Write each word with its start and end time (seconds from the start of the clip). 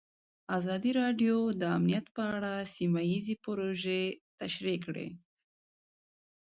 ازادي 0.57 0.91
راډیو 1.01 1.37
د 1.59 1.61
امنیت 1.77 2.05
په 2.15 2.23
اړه 2.35 2.53
سیمه 2.75 3.01
ییزې 3.11 3.35
پروژې 3.43 4.03
تشریح 4.41 4.77
کړې. 4.85 5.07